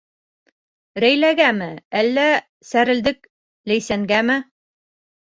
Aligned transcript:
Рәйләгәме, 1.01 1.67
әллә 1.99 2.23
сәрелдәк 2.69 3.29
Ләйсәнгәме? 3.73 4.39